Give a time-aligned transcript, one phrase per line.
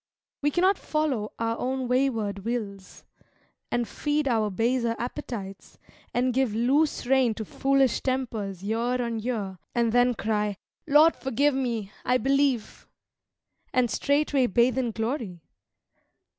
[0.41, 3.03] We cannot follow our own wayward wills,
[3.69, 5.77] And feed our baser appetites,
[6.11, 11.53] and give Loose rein to foolish tempers year on year, And then cry, "Lord forgive
[11.53, 12.87] me, I believe."
[13.75, 15.43] And straightway bathe in glory.